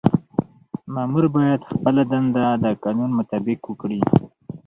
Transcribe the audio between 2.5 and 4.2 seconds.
د قانون مطابق وکړي.